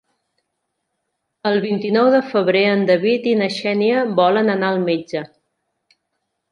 El 1.49 1.59
vint-i-nou 1.65 2.09
de 2.15 2.21
febrer 2.31 2.65
en 2.71 2.81
David 2.91 3.29
i 3.33 3.35
na 3.43 3.51
Xènia 3.59 4.03
volen 4.23 4.53
anar 4.57 4.73
al 4.77 4.85
metge. 4.91 5.25